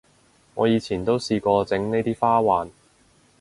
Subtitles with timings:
[0.55, 2.69] 我以前都試過整呢啲花環